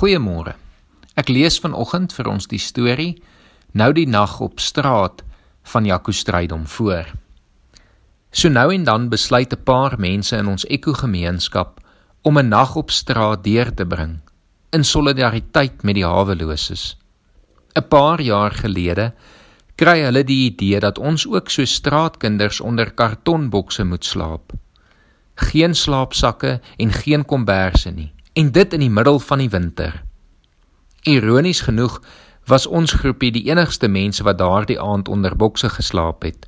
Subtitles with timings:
[0.00, 0.54] Goeiemôre.
[1.20, 3.18] Ek lees vanoggend vir ons die storie
[3.76, 5.18] Nou die nag op straat
[5.72, 7.10] van Jaco Strydom voor.
[8.32, 11.80] So nou en dan besluit 'n paar mense in ons ekogemeenskap
[12.22, 14.14] om 'n nag op straat deur te bring
[14.72, 16.96] in solidariteit met die haweloses.
[17.76, 19.12] 'n Paar jaar gelede
[19.76, 24.52] kry hulle die idee dat ons ook so straatkinders onder kartonbokse moet slaap.
[25.34, 30.02] Geen slaapsakke en geen komberse nie en dit in die middel van die winter.
[31.02, 32.00] Ironies genoeg
[32.46, 36.46] was ons groepie die enigste mense wat daardie aand onder bokse geslaap het.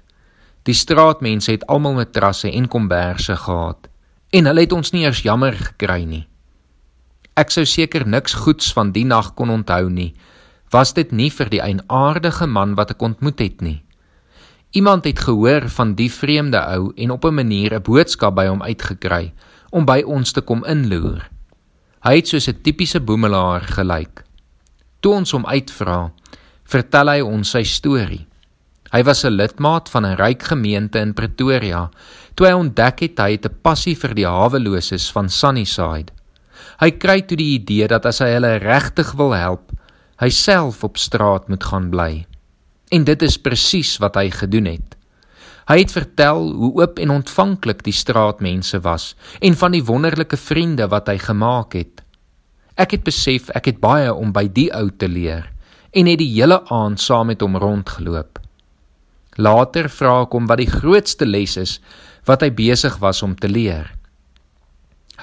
[0.62, 3.88] Die straatmense het almal matrasse en komberse gehad
[4.32, 6.26] en hulle het ons nie eers jammer gekry nie.
[7.36, 10.12] Ek sou seker niks goeds van die nag kon onthou nie.
[10.72, 13.82] Was dit nie vir die eienaardige man wat ek ontmoet het nie.
[14.72, 18.62] Iemand het gehoor van die vreemde ou en op 'n manier 'n boodskap by hom
[18.62, 19.32] uitgekry
[19.70, 21.31] om by ons te kom inloer.
[22.02, 24.24] Hy het soos 'n tipiese boemelaar gelyk.
[25.00, 26.10] Toe ons hom uitvra,
[26.64, 28.26] vertel hy ons sy storie.
[28.92, 31.90] Hy was 'n lidmaat van 'n ryk gemeente in Pretoria
[32.34, 36.12] toe hy ontdek het hy het 'n passie vir die haweloses van Sunnyside.
[36.80, 39.72] Hy kry toe die idee dat as hy hulle regtig wil help,
[40.18, 42.26] hy self op straat moet gaan bly.
[42.90, 44.96] En dit is presies wat hy gedoen het.
[45.70, 50.88] Hy het vertel hoe oop en ontvanklik die straatmense was en van die wonderlike vriende
[50.90, 52.02] wat hy gemaak het.
[52.74, 55.46] Ek het besef ek het baie om by die ou te leer
[55.92, 58.40] en het die hele aand saam met hom rondgeloop.
[59.36, 61.78] Later vra ek hom wat die grootste les is
[62.28, 63.92] wat hy besig was om te leer.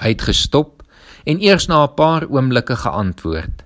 [0.00, 0.80] Hy het gestop
[1.28, 3.62] en eers na 'n paar oomblikke geantwoord.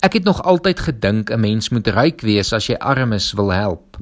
[0.00, 3.96] Ek het nog altyd gedink 'n mens moet ryk wees as jy armes wil help.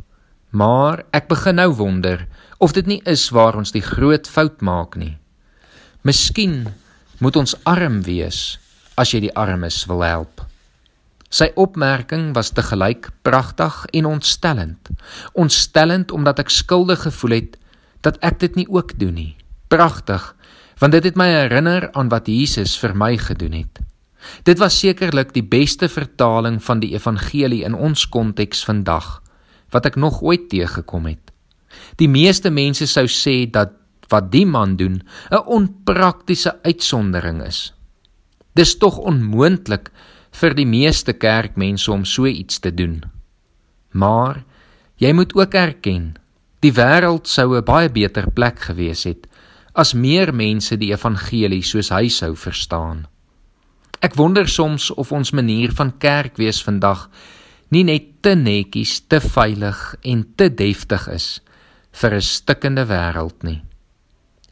[0.57, 2.23] Maar ek begin nou wonder
[2.65, 5.17] of dit nie is waar ons die groot fout maak nie.
[6.07, 6.63] Miskien
[7.21, 8.57] moet ons arm wees
[8.97, 10.45] as jy die armes wil help.
[11.29, 14.89] Sy opmerking was te gelyk pragtig en ontstellend.
[15.35, 17.59] Ontstellend omdat ek skuldig gevoel het
[18.07, 19.35] dat ek dit nie ook doen nie.
[19.69, 20.33] Pragtig
[20.81, 23.81] want dit het my herinner aan wat Jesus vir my gedoen het.
[24.45, 29.19] Dit was sekerlik die beste vertaling van die evangelie in ons konteks vandag
[29.77, 31.33] wat ek nog ooit teëgekom het.
[32.01, 33.77] Die meeste mense sou sê dat
[34.09, 37.75] wat die man doen 'n onpraktiese uitsondering is.
[38.55, 39.91] Dis tog onmoontlik
[40.33, 43.03] vir die meeste kerkmense om so iets te doen.
[43.93, 44.45] Maar
[44.97, 46.15] jy moet ook erken,
[46.61, 49.27] die wêreld sou 'n baie beter plek gewees het
[49.77, 53.05] as meer mense die evangelie soos hy sou verstaan.
[54.01, 57.11] Ek wonder soms of ons manier van kerk wees vandag
[57.75, 61.41] nie net te netjies, te veilig en te deftig is
[61.97, 63.63] vir 'n stikkende wêreld nie.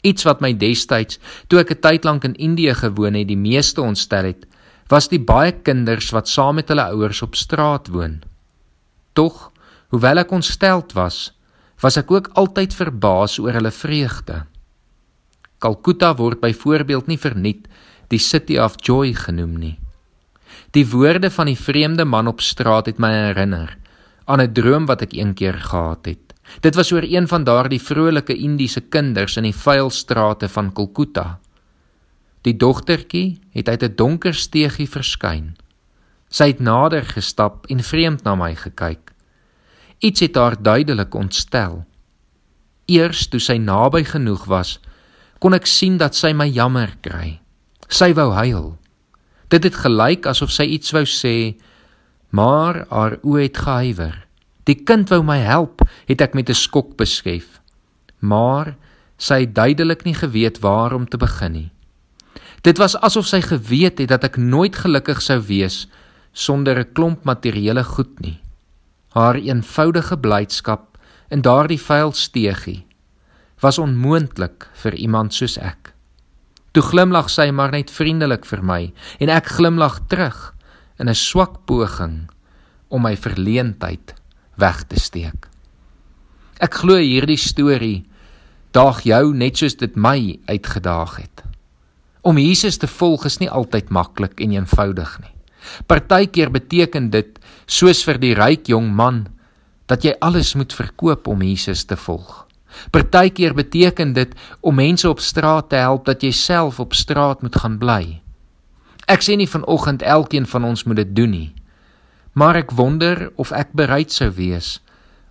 [0.02, 3.80] Iets wat my destyds, toe ek 'n tyd lank in Indië gewoon het, die meeste
[3.80, 4.46] ontstel het,
[4.88, 8.22] was die baie kinders wat saam met hulle ouers op straat woon.
[9.12, 9.52] Tog,
[9.88, 11.32] hoewel ek ontsteld was,
[11.80, 14.46] was ek ook altyd verbaas oor hulle vreugde.
[15.58, 17.68] Kalkutta word byvoorbeeld nie verniet
[18.08, 19.78] die City of Joy genoem nie.
[20.70, 23.76] Die woorde van die vreemde man op straat het my herinner
[24.24, 26.34] aan 'n droom wat ek eendag gehad het.
[26.60, 31.38] Dit was oor een van daardie vrolike Indiese kinders in die vuil strate van Kolkata.
[32.42, 35.56] Die dogtertjie het uit 'n donker steegie verskyn.
[36.28, 39.12] Sy het nader gestap en vreemd na my gekyk.
[39.98, 41.84] Iets het haar duidelik ontstel.
[42.86, 44.80] Eers toe sy naby genoeg was,
[45.38, 47.40] kon ek sien dat sy my jammer kry.
[47.88, 48.78] Sy wou huil.
[49.48, 51.54] Dit het gelyk asof sy iets wou sê,
[52.30, 54.26] maar haar oë het gehuiwer.
[54.64, 57.60] Die kind wou my help, het ek met 'n skok beskef.
[58.20, 58.76] Maar
[59.18, 61.70] sy het duidelik nie geweet waar om te begin nie.
[62.62, 65.88] Dit was asof sy geweet het dat ek nooit gelukkig sou wees
[66.32, 68.40] sonder 'n klomp materiële goed nie.
[69.08, 72.86] Haar eenvoudige blydskap in daardie vuil steegie
[73.60, 75.93] was onmoontlik vir iemand soos ek.
[76.74, 78.80] Toe glimlag sy maar net vriendelik vir my
[79.22, 80.54] en ek glimlag terug
[80.98, 82.26] in 'n swak poging
[82.88, 84.14] om my verleentheid
[84.58, 85.46] weg te steek.
[86.60, 88.04] Ek glo hierdie storie
[88.72, 91.42] daag jou net soos dit my uitgedaag het.
[92.22, 95.34] Om Jesus te volg is nie altyd maklik en eenvoudig nie.
[95.86, 99.26] Partykeer beteken dit soos vir die ryk jong man
[99.86, 102.46] dat jy alles moet verkoop om Jesus te volg.
[102.90, 107.56] Partykeer beteken dit om mense op straat te help dat jy self op straat moet
[107.56, 108.20] gaan bly.
[109.10, 111.50] Ek sê nie vanoggend elkeen van ons moet dit doen nie.
[112.32, 114.80] Maar ek wonder of ek bereid sou wees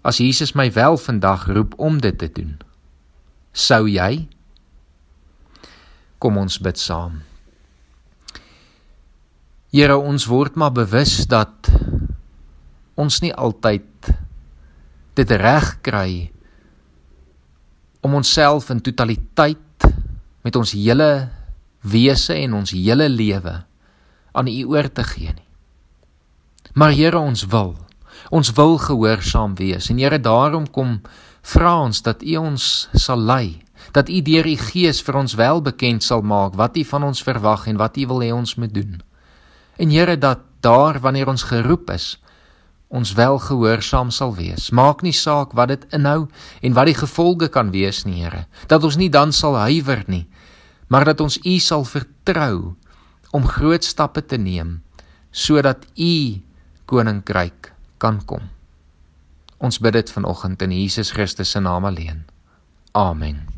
[0.03, 2.59] as Jesus my wel vandag roep om dit te doen.
[3.55, 4.27] Sou jy?
[6.19, 7.21] Kom ons bid saam.
[9.73, 11.71] Here, ons word maar bewus dat
[12.99, 14.11] ons nie altyd
[15.17, 16.32] dit reg kry
[18.03, 19.87] om onsself in totaliteit
[20.43, 21.29] met ons hele
[21.87, 23.55] wese en ons hele lewe
[24.33, 25.49] aan U oor te gee nie.
[26.73, 27.75] Maar Here, ons wil.
[28.33, 30.99] Ons wil gehoorsaam wees en Here, daarom kom
[31.53, 33.61] vra ons dat U ons sal lei,
[33.95, 37.23] dat U deur U Gees vir ons wel bekend sal maak wat U van ons
[37.23, 38.99] verwag en wat U wil hê ons moet doen.
[39.77, 42.17] En Here dat daar wanneer ons geroep is,
[42.93, 44.69] ons wel gehoorsaam sal wees.
[44.69, 46.27] Maak nie saak wat dit inhou
[46.61, 48.45] en wat die gevolge kan wees nie, Here.
[48.69, 50.27] Dat ons nie dan sal huiwer nie,
[50.87, 52.75] maar dat ons U sal vertrou
[53.33, 54.81] om groot stappe te neem
[55.33, 56.41] sodat U
[56.85, 58.51] koninkryk kan kom.
[59.57, 62.25] Ons bid dit vanoggend in Jesus Christus se naam alleen.
[62.93, 63.52] Amen.